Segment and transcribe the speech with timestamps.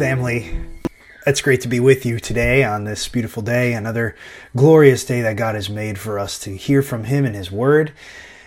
[0.00, 0.56] Family.
[1.26, 4.16] It's great to be with you today on this beautiful day, another
[4.56, 7.92] glorious day that God has made for us to hear from Him and His Word.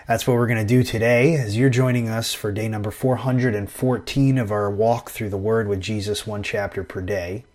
[0.08, 4.40] That's what we're going to do today as you're joining us for day number 414
[4.40, 7.46] of our walk through the Word with Jesus, one chapter per day.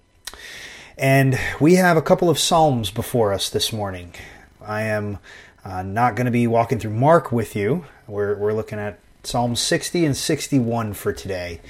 [0.97, 4.15] And we have a couple of Psalms before us this morning.
[4.61, 5.19] I am
[5.65, 7.85] uh, not going to be walking through Mark with you.
[8.07, 11.61] We're, we're looking at Psalm 60 and 61 for today.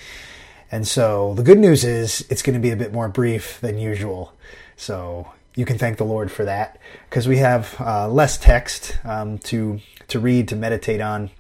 [0.71, 3.79] And so the good news is it's going to be a bit more brief than
[3.79, 4.35] usual.
[4.77, 9.39] So you can thank the Lord for that because we have uh, less text um,
[9.39, 11.31] to to read to meditate on,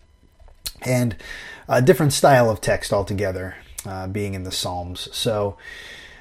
[0.83, 1.17] and
[1.69, 3.57] a different style of text altogether,
[3.87, 5.09] uh, being in the Psalms.
[5.13, 5.57] So.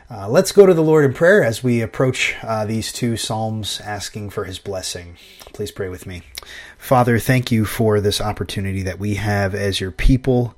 [0.09, 3.81] Uh, let's go to the Lord in prayer as we approach uh, these two Psalms
[3.81, 5.17] asking for His blessing.
[5.51, 6.21] Please pray with me.
[6.77, 10.55] Father, thank you for this opportunity that we have as your people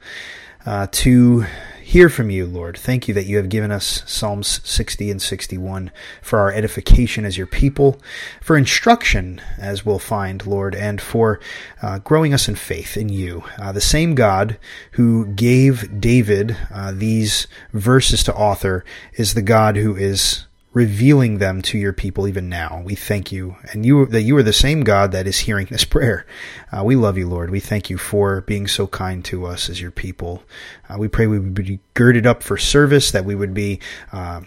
[0.68, 1.48] uh, to
[1.90, 2.78] hear from you, Lord.
[2.78, 5.90] Thank you that you have given us Psalms 60 and 61
[6.22, 8.00] for our edification as your people,
[8.42, 11.40] for instruction, as we'll find, Lord, and for
[11.82, 13.44] uh, growing us in faith in you.
[13.58, 14.60] Uh, the same God
[14.92, 21.62] who gave David uh, these verses to author is the God who is revealing them
[21.64, 22.82] to your people even now.
[22.86, 25.84] We thank you, and you that you are the same God that is hearing this
[25.96, 26.26] prayer.
[26.72, 27.50] Uh, we love you, Lord.
[27.50, 30.44] We thank you for being so kind to us as your people.
[30.90, 33.80] Uh, we pray we would be girded up for service, that we would be.
[34.12, 34.42] Uh,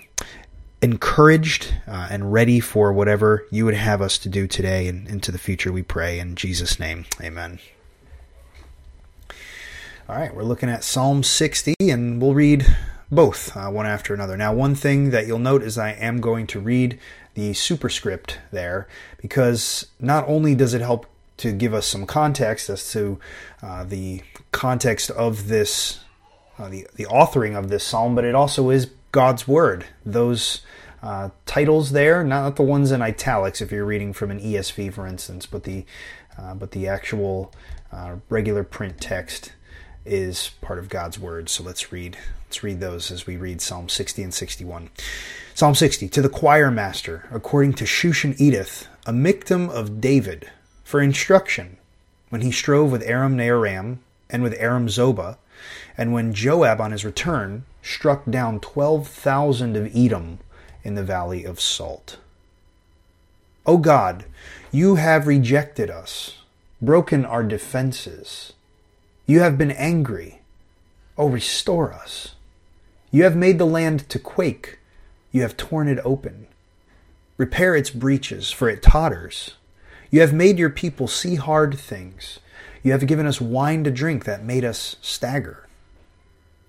[0.84, 5.39] encouraged and ready for whatever you would have us to do today and into the
[5.39, 6.19] future, we pray.
[6.19, 7.61] In Jesus' name, amen.
[10.09, 12.67] All right, we're looking at Psalm 60, and we'll read
[13.13, 14.37] both uh, one after another.
[14.37, 16.99] Now, one thing that you'll note is I am going to read
[17.35, 21.06] the superscript there because not only does it help
[21.37, 23.21] to give us some context as to
[23.62, 26.01] uh, the context of this,
[26.59, 29.84] uh, the, the authoring of this psalm, but it also is God's word.
[30.06, 30.62] Those
[31.03, 35.06] uh, titles there, not the ones in italics if you're reading from an ESV, for
[35.06, 35.84] instance, but the
[36.39, 37.53] uh, but the actual
[37.93, 39.53] uh, regular print text
[40.06, 41.51] is part of God's word.
[41.51, 42.17] So let's read.
[42.53, 44.91] Let's read those as we read Psalm 60 and 61.
[45.55, 50.51] Psalm 60 To the choir master, according to Shushan Eduth, a miktam of David,
[50.85, 51.79] for instruction,
[52.29, 55.39] when he strove with Aram Naharaim and with Aram Zobah,
[55.97, 60.39] and when Joab on his return struck down 12,000 of Edom
[60.84, 62.19] in the valley of Salt.
[63.65, 64.27] O God,
[64.71, 66.37] you have rejected us,
[66.83, 68.53] broken our defenses
[69.25, 70.41] you have been angry.
[71.17, 72.34] O restore us.
[73.12, 74.78] You have made the land to quake.
[75.31, 76.47] You have torn it open.
[77.37, 79.55] Repair its breaches, for it totters.
[80.11, 82.41] You have made your people see hard things.
[82.83, 85.69] You have given us wine to drink that made us stagger.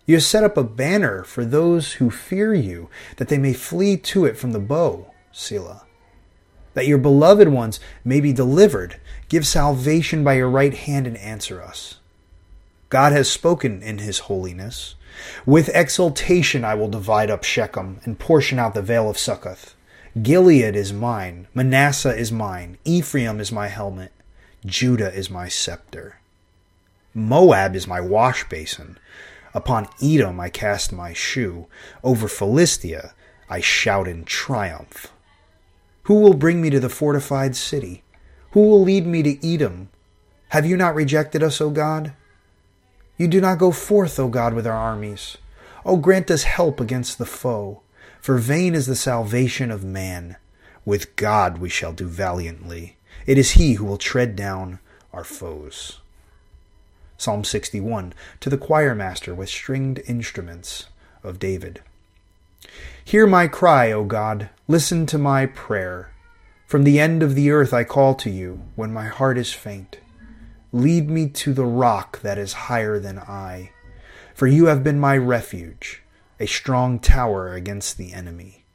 [0.05, 3.95] You have set up a banner for those who fear you, that they may flee
[3.97, 5.85] to it from the bow, Selah.
[6.73, 8.99] That your beloved ones may be delivered.
[9.29, 11.99] Give salvation by your right hand and answer us.
[12.89, 14.95] God has spoken in his holiness.
[15.45, 19.75] With exultation I will divide up Shechem and portion out the vale of Succoth.
[20.21, 24.11] Gilead is mine, Manasseh is mine, Ephraim is my helmet,
[24.65, 26.17] Judah is my scepter.
[27.13, 28.97] Moab is my wash basin.
[29.53, 31.67] Upon Edom I cast my shoe.
[32.03, 33.13] Over Philistia
[33.49, 35.11] I shout in triumph.
[36.03, 38.03] Who will bring me to the fortified city?
[38.51, 39.89] Who will lead me to Edom?
[40.49, 42.13] Have you not rejected us, O God?
[43.17, 45.37] You do not go forth, O God, with our armies.
[45.85, 47.81] O grant us help against the foe,
[48.19, 50.37] for vain is the salvation of man.
[50.85, 52.97] With God we shall do valiantly.
[53.25, 54.79] It is He who will tread down
[55.13, 55.99] our foes.
[57.17, 60.87] Psalm 61 To the choir master with stringed instruments
[61.23, 61.81] of David.
[63.05, 66.13] Hear my cry, O God, listen to my prayer.
[66.65, 69.97] From the end of the earth I call to you when my heart is faint.
[70.75, 73.69] Lead me to the rock that is higher than I,
[74.33, 76.01] for you have been my refuge,
[76.39, 78.65] a strong tower against the enemy.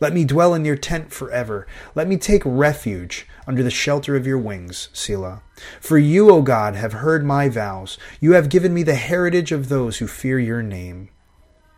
[0.00, 1.66] Let me dwell in your tent forever.
[1.94, 5.42] Let me take refuge under the shelter of your wings, Selah.
[5.82, 7.98] For you, O God, have heard my vows.
[8.18, 11.10] You have given me the heritage of those who fear your name.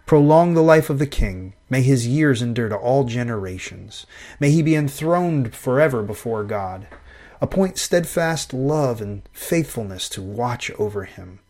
[0.06, 1.54] Prolong the life of the king.
[1.68, 4.06] May his years endure to all generations.
[4.38, 6.86] May he be enthroned forever before God.
[7.44, 11.40] Appoint steadfast love and faithfulness to watch over him.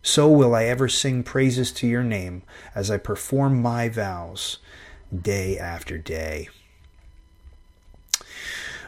[0.00, 2.42] So will I ever sing praises to your name
[2.74, 4.56] as I perform my vows
[5.14, 6.48] day after day.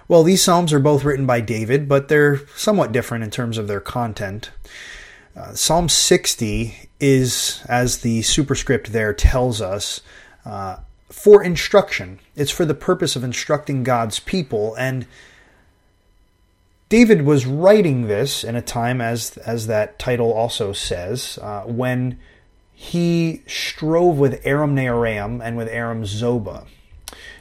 [0.09, 3.69] Well, these Psalms are both written by David, but they're somewhat different in terms of
[3.69, 4.51] their content.
[5.37, 10.01] Uh, Psalm 60 is, as the superscript there tells us,
[10.47, 10.79] uh,
[11.11, 12.21] for instruction.
[12.37, 14.75] It's for the purpose of instructing God's people.
[14.77, 15.06] And
[16.88, 22.19] David was writing this in a time, as, as that title also says, uh, when
[22.73, 26.67] he strove with Aram Naharaim and with Aram Zobah.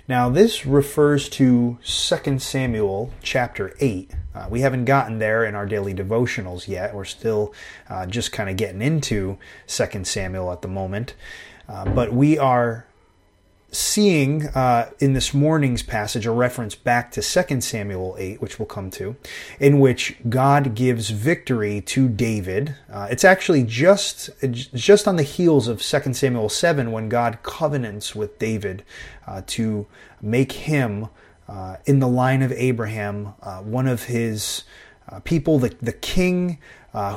[0.08, 4.12] Now, this refers to 2 Samuel chapter 8.
[4.34, 6.94] Uh, we haven't gotten there in our daily devotionals yet.
[6.96, 7.54] We're still
[7.90, 11.14] uh, just kind of getting into 2 Samuel at the moment.
[11.70, 12.87] Uh, but we are
[13.72, 18.66] seeing uh, in this morning's passage a reference back to 2 Samuel 8, which we'll
[18.66, 19.16] come to,
[19.60, 22.76] in which God gives victory to David.
[22.92, 28.16] Uh, it's actually just, just on the heels of 2 Samuel 7 when God covenants
[28.16, 28.84] with David
[29.28, 29.86] uh, to
[30.22, 31.10] make him,
[31.50, 34.64] uh, in the line of Abraham, uh, one of his
[35.10, 36.60] uh, people, the, the king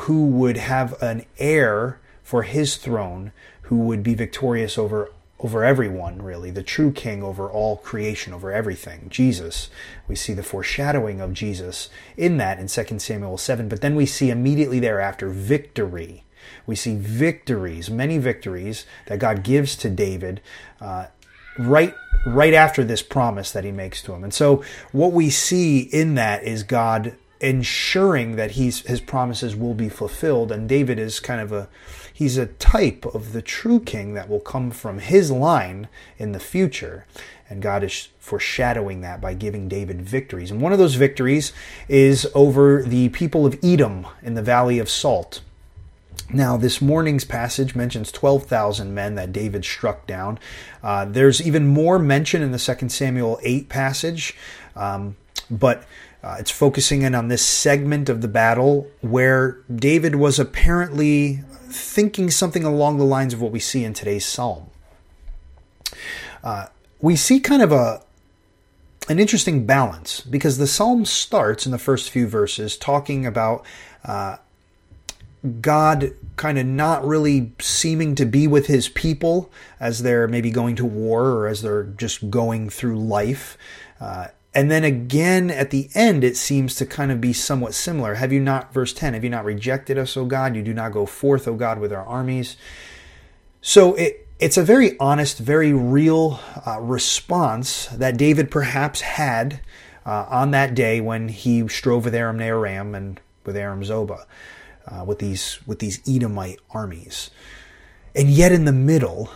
[0.00, 3.32] who would have an heir for his throne,
[3.62, 5.11] who would be victorious over
[5.43, 9.71] over everyone, really, the true king over all creation, over everything, Jesus.
[10.07, 14.07] We see the foreshadowing of Jesus in that in 2 Samuel 7, but then we
[14.07, 16.25] see immediately thereafter victory.
[16.67, 20.41] We see victories, many victories that God gives to David
[20.81, 21.07] uh,
[21.59, 21.95] right
[22.27, 24.23] right after this promise that he makes to him.
[24.23, 24.63] And so
[24.93, 30.53] what we see in that is God ensuring that he's, his promises will be fulfilled.
[30.53, 31.69] And David is kind of a
[32.21, 35.89] He's a type of the true king that will come from his line
[36.19, 37.07] in the future.
[37.49, 40.51] And God is foreshadowing that by giving David victories.
[40.51, 41.55] And one of those victories
[41.89, 45.41] is over the people of Edom in the Valley of Salt.
[46.31, 50.39] Now, this morning's passage mentions 12,000 men that David struck down.
[50.83, 54.37] Uh, there's even more mention in the 2 Samuel 8 passage,
[54.77, 55.17] um,
[55.51, 55.85] but
[56.23, 62.31] uh, it's focusing in on this segment of the battle where David was apparently thinking
[62.31, 64.71] something along the lines of what we see in today's psalm.
[66.43, 66.67] Uh,
[67.01, 68.03] we see kind of a
[69.09, 73.65] an interesting balance because the psalm starts in the first few verses talking about
[74.05, 74.37] uh,
[75.61, 79.51] God kind of not really seeming to be with his people
[79.81, 83.57] as they're maybe going to war or as they're just going through life.
[84.01, 88.14] Uh, and then again at the end, it seems to kind of be somewhat similar.
[88.14, 90.56] Have you not, verse 10, have you not rejected us, O God?
[90.56, 92.56] You do not go forth, O God, with our armies.
[93.61, 99.61] So it, it's a very honest, very real uh, response that David perhaps had
[100.05, 104.25] uh, on that day when he strove with Aram Naharaim and with Aram Zobah,
[104.88, 107.31] uh, with these with these Edomite armies.
[108.17, 109.31] And yet in the middle,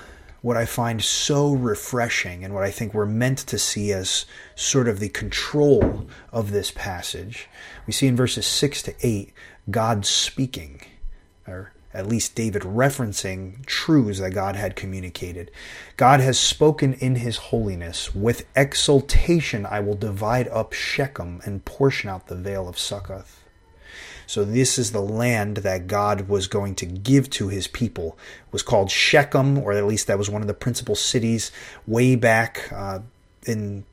[0.44, 4.88] what I find so refreshing and what I think we're meant to see as sort
[4.88, 7.48] of the control of this passage.
[7.86, 9.32] We see in verses 6 to 8
[9.70, 10.82] God speaking,
[11.48, 15.50] or at least David referencing truths that God had communicated.
[15.96, 18.14] God has spoken in his holiness.
[18.14, 23.43] With exultation I will divide up Shechem and portion out the vale of Succoth.
[24.26, 28.18] So this is the land that God was going to give to his people.
[28.46, 31.52] It was called Shechem, or at least that was one of the principal cities
[31.86, 33.00] way back uh,
[33.46, 33.84] in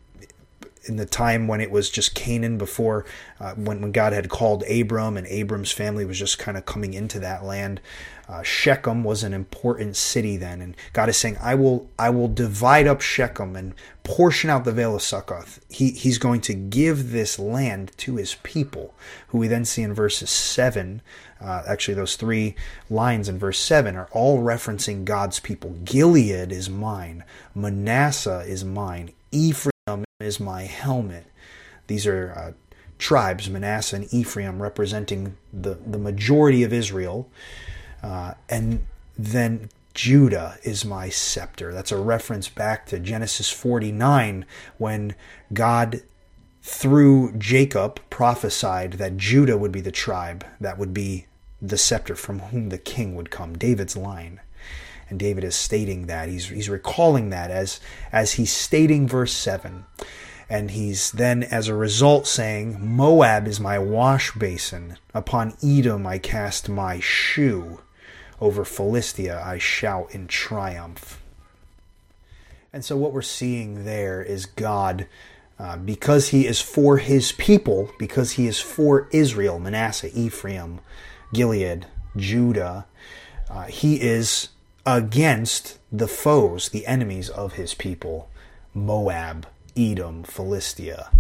[0.83, 3.05] in the time when it was just Canaan before
[3.39, 6.93] uh, when, when God had called Abram and Abram's family was just kind of coming
[6.93, 7.81] into that land.
[8.27, 12.29] Uh, Shechem was an important city then, and God is saying, "I will, I will
[12.29, 13.73] divide up Shechem and
[14.03, 18.35] portion out the Vale of Succoth." He, he's going to give this land to His
[18.35, 18.93] people,
[19.29, 21.01] who we then see in verses seven.
[21.41, 22.55] Uh, actually, those three
[22.89, 25.75] lines in verse seven are all referencing God's people.
[25.83, 29.71] Gilead is mine, Manasseh is mine, Ephraim
[30.21, 31.25] is my helmet.
[31.87, 32.51] These are uh,
[32.97, 37.29] tribes, Manasseh and Ephraim, representing the, the majority of Israel.
[38.01, 38.85] Uh, and
[39.17, 41.73] then Judah is my scepter.
[41.73, 44.45] That's a reference back to Genesis 49
[44.77, 45.15] when
[45.51, 46.01] God,
[46.61, 51.25] through Jacob, prophesied that Judah would be the tribe that would be
[51.61, 54.39] the scepter from whom the king would come, David's line.
[55.11, 56.29] And David is stating that.
[56.29, 57.81] He's, he's recalling that as,
[58.13, 59.85] as he's stating verse 7.
[60.49, 64.97] And he's then, as a result, saying, Moab is my wash basin.
[65.13, 67.81] Upon Edom I cast my shoe.
[68.39, 71.21] Over Philistia I shout in triumph.
[72.71, 75.07] And so, what we're seeing there is God,
[75.59, 80.79] uh, because He is for His people, because He is for Israel, Manasseh, Ephraim,
[81.33, 82.85] Gilead, Judah,
[83.49, 84.47] uh, He is
[84.85, 88.29] against the foes, the enemies of His people,
[88.73, 91.11] Moab, Edom, Philistia.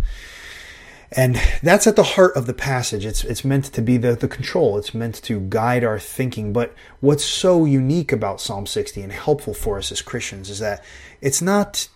[1.13, 3.05] And that's at the heart of the passage.
[3.05, 6.53] It's, it's meant to be the, the control, it's meant to guide our thinking.
[6.53, 10.83] But what's so unique about Psalm 60 and helpful for us as Christians is that
[11.19, 11.89] it's not,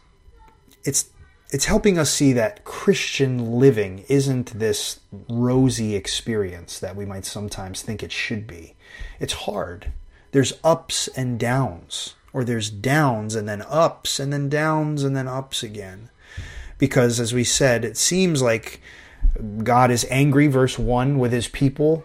[0.83, 1.09] it's,
[1.51, 7.81] it's helping us see that Christian living isn't this rosy experience that we might sometimes
[7.81, 8.75] think it should be.
[9.21, 9.93] It's hard.
[10.35, 15.29] There's ups and downs, or there's downs and then ups and then downs and then
[15.29, 16.09] ups again.
[16.77, 18.81] Because, as we said, it seems like
[19.63, 22.03] God is angry, verse 1, with his people.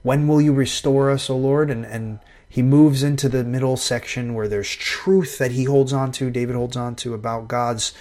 [0.00, 1.70] When will you restore us, O Lord?
[1.70, 6.12] And, and he moves into the middle section where there's truth that he holds on
[6.12, 7.92] to, David holds on to, about God's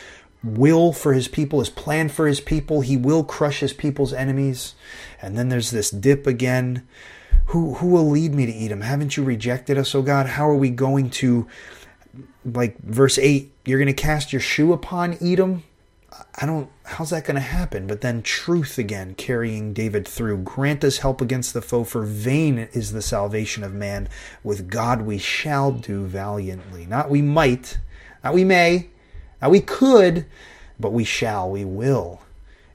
[0.41, 2.79] will for his people, his plan for his people.
[2.79, 4.73] He will crush his people's enemies.
[5.21, 6.87] And then there's this dip again.
[7.47, 8.81] Who, who will lead me to Edom?
[8.81, 10.25] Haven't you rejected us, O God?
[10.25, 11.47] How are we going to,
[12.43, 15.63] like verse 8, you're going to cast your shoe upon Edom?
[16.37, 17.87] I don't, how's that going to happen?
[17.87, 20.39] But then truth again carrying David through.
[20.39, 24.09] Grant us help against the foe, for vain is the salvation of man.
[24.43, 26.85] With God we shall do valiantly.
[26.85, 27.79] Not we might,
[28.23, 28.89] not we may,
[29.41, 30.25] not we could,
[30.79, 32.21] but we shall, we will.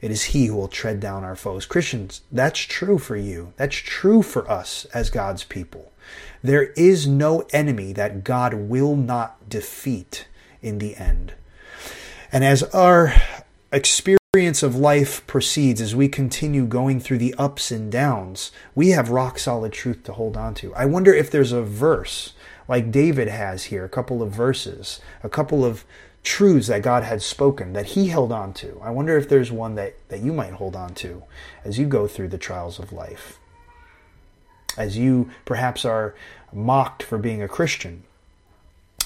[0.00, 1.66] It is He who will tread down our foes.
[1.66, 3.52] Christians, that's true for you.
[3.56, 5.92] That's true for us as God's people.
[6.42, 10.26] There is no enemy that God will not defeat
[10.62, 11.34] in the end.
[12.32, 13.12] And as our
[13.72, 19.10] experience of life proceeds, as we continue going through the ups and downs, we have
[19.10, 20.74] rock solid truth to hold on to.
[20.74, 22.32] I wonder if there's a verse
[22.68, 25.84] like David has here, a couple of verses, a couple of
[26.22, 28.78] truths that God had spoken that he held on to.
[28.82, 31.22] I wonder if there's one that, that you might hold on to
[31.64, 33.38] as you go through the trials of life.
[34.76, 36.14] As you perhaps are
[36.52, 38.04] mocked for being a Christian,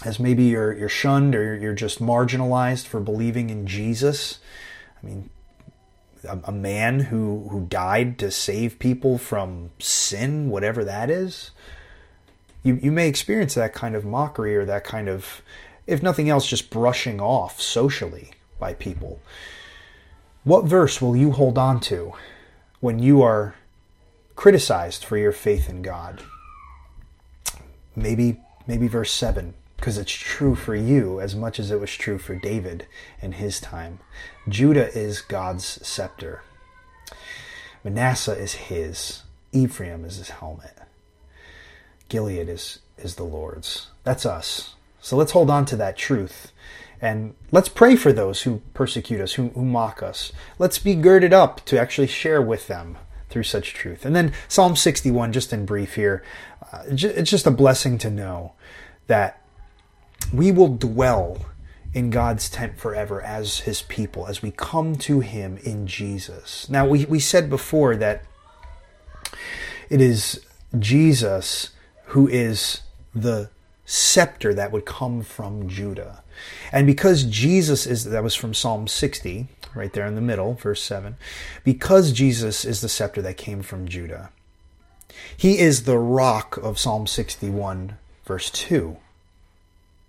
[0.05, 4.39] as maybe you're, you're shunned or you're just marginalized for believing in Jesus.
[5.03, 5.31] I mean,
[6.25, 11.53] a, a man who, who died to save people from sin, whatever that is.
[12.63, 15.43] You, you may experience that kind of mockery or that kind of
[15.87, 19.21] if nothing else, just brushing off socially by people.
[20.45, 22.13] What verse will you hold on to
[22.81, 23.55] when you are
[24.37, 26.23] criticized for your faith in God?
[27.97, 32.19] Maybe, maybe verse 7, because it's true for you as much as it was true
[32.19, 32.87] for David
[33.23, 34.01] in his time.
[34.49, 36.43] Judah is God's scepter.
[37.83, 39.23] Manasseh is his.
[39.53, 40.77] Ephraim is his helmet.
[42.09, 43.89] Gilead is, is the Lord's.
[44.03, 44.75] That's us.
[45.05, 46.51] So let's hold on to that truth.
[46.99, 50.33] And let's pray for those who persecute us, who, who mock us.
[50.59, 52.97] Let's be girded up to actually share with them
[53.29, 54.07] through such truth.
[54.07, 56.25] And then Psalm 61, just in brief here,
[56.73, 58.55] uh, it's just a blessing to know
[59.07, 59.43] that
[60.33, 61.45] we will dwell
[61.93, 66.67] in God's tent forever as his people, as we come to him in Jesus.
[66.71, 68.25] Now, we, we said before that
[69.91, 70.47] it is
[70.79, 71.73] Jesus
[72.07, 72.81] who is
[73.15, 73.51] the
[73.87, 76.23] scepter that would come from Judah.
[76.73, 80.83] And because Jesus is, that was from Psalm 60, right there in the middle, verse
[80.83, 81.17] 7,
[81.65, 84.31] because Jesus is the scepter that came from Judah,
[85.37, 88.97] he is the rock of Psalm 61, verse 2.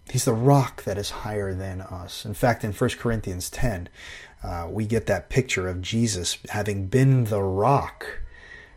[0.10, 2.26] He's the rock that is higher than us.
[2.26, 3.90] In fact, in 1 Corinthians 10,
[4.44, 8.22] uh, we get that picture of Jesus having been the rock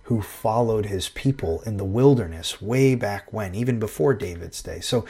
[0.09, 4.81] who followed his people in the wilderness way back when, even before David's day.
[4.81, 5.05] So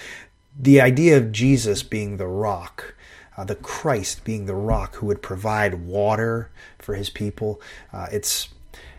[0.59, 2.97] the idea of Jesus being the rock,
[3.37, 6.51] uh, the Christ being the rock who would provide water
[6.81, 7.61] for his people,
[7.93, 8.49] uh, it's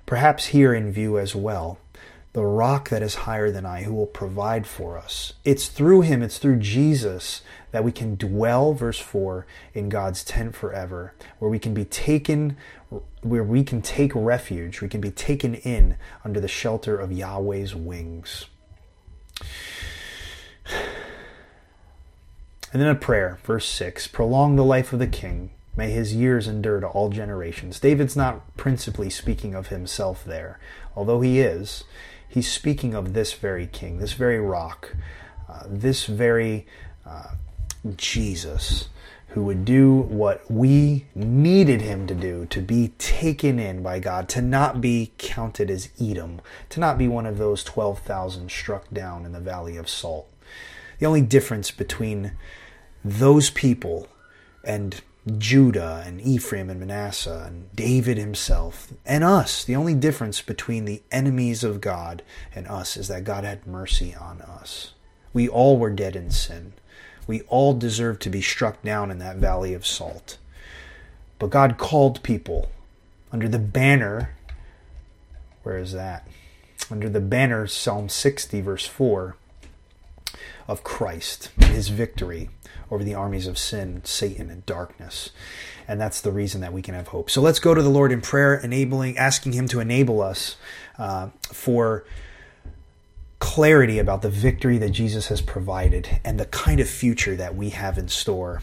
[0.05, 1.79] perhaps here in view as well.
[2.33, 5.33] The rock that is higher than I, who will provide for us.
[5.43, 10.55] It's through him, it's through Jesus that we can dwell, verse 4, in God's tent
[10.55, 12.55] forever, where we can be taken
[13.21, 15.95] where we can take refuge, we can be taken in
[16.25, 18.45] under the shelter of Yahweh's wings.
[22.71, 25.49] And then a prayer, verse 6 Prolong the life of the king.
[25.75, 27.79] May his years endure to all generations.
[27.79, 30.59] David's not principally speaking of himself there,
[30.95, 31.83] although he is.
[32.29, 34.95] He's speaking of this very king, this very rock,
[35.49, 36.67] uh, this very
[37.05, 37.31] uh,
[37.97, 38.87] Jesus
[39.29, 44.27] who would do what we needed him to do to be taken in by God,
[44.29, 49.25] to not be counted as Edom, to not be one of those 12,000 struck down
[49.25, 50.27] in the Valley of Salt.
[50.97, 52.33] The only difference between
[53.03, 54.07] those people
[54.63, 55.01] and
[55.37, 61.01] Judah and Ephraim and Manasseh and David himself and us, the only difference between the
[61.11, 62.23] enemies of God
[62.55, 64.93] and us is that God had mercy on us.
[65.33, 66.73] We all were dead in sin.
[67.27, 70.37] We all deserved to be struck down in that valley of salt.
[71.37, 72.69] But God called people
[73.31, 74.35] under the banner.
[75.63, 76.27] Where is that?
[76.89, 79.35] Under the banner, Psalm 60, verse 4,
[80.69, 82.51] of Christ, his victory
[82.91, 85.31] over the armies of sin, Satan, and darkness.
[85.87, 87.31] And that's the reason that we can have hope.
[87.31, 90.57] So let's go to the Lord in prayer, enabling, asking Him to enable us
[90.99, 92.05] uh, for
[93.39, 97.69] clarity about the victory that Jesus has provided and the kind of future that we
[97.69, 98.61] have in store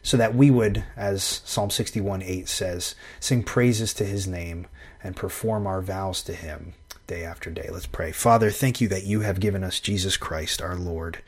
[0.00, 4.68] so that we would, as Psalm 61 8 says, sing praises to his name
[5.02, 6.74] and perform our vows to him
[7.08, 7.68] day after day.
[7.72, 8.12] Let's pray.
[8.12, 11.18] Father, thank you that you have given us Jesus Christ, our Lord,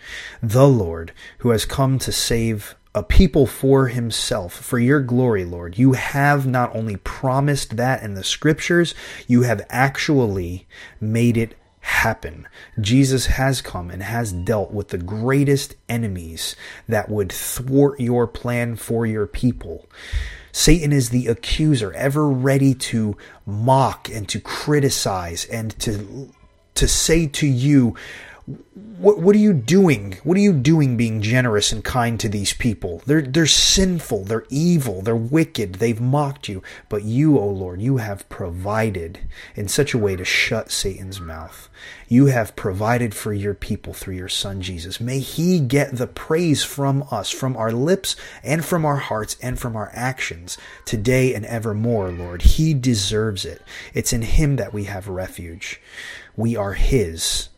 [0.40, 5.78] the Lord, who has come to save a people for himself, for your glory, Lord.
[5.78, 8.94] You have not only promised that in the scriptures,
[9.26, 10.66] you have actually
[11.00, 12.46] made it happen.
[12.80, 16.56] Jesus has come and has dealt with the greatest enemies
[16.88, 19.88] that would thwart your plan for your people.
[20.52, 23.16] Satan is the accuser, ever ready to
[23.46, 26.32] mock and to criticize and to
[26.74, 27.94] to say to you,
[28.46, 30.18] what, what are you doing?
[30.24, 33.02] What are you doing being generous and kind to these people?
[33.06, 36.62] They're, they're sinful, they're evil, they're wicked, they've mocked you.
[36.88, 39.20] But you, O oh Lord, you have provided
[39.54, 41.68] in such a way to shut Satan's mouth.
[42.08, 45.00] You have provided for your people through your Son Jesus.
[45.00, 49.58] May he get the praise from us, from our lips and from our hearts and
[49.58, 52.42] from our actions today and evermore, Lord.
[52.42, 53.62] He deserves it.
[53.94, 55.80] It's in him that we have refuge.
[56.36, 57.48] We are his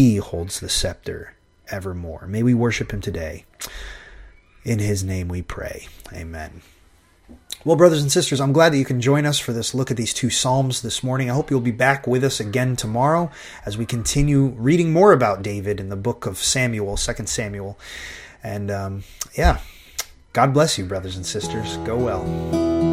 [0.00, 1.34] he holds the scepter
[1.68, 2.26] evermore.
[2.26, 3.44] May we worship him today.
[4.64, 5.88] In his name we pray.
[6.10, 6.62] Amen.
[7.66, 9.98] Well, brothers and sisters, I'm glad that you can join us for this look at
[9.98, 11.28] these two Psalms this morning.
[11.28, 13.30] I hope you'll be back with us again tomorrow
[13.66, 17.78] as we continue reading more about David in the book of Samuel, 2 Samuel.
[18.42, 19.02] And um,
[19.36, 19.60] yeah,
[20.32, 21.76] God bless you, brothers and sisters.
[21.78, 22.89] Go well.